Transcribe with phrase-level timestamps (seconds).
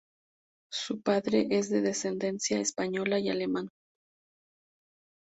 [0.71, 3.69] Su padre es de descendencia española y alemán.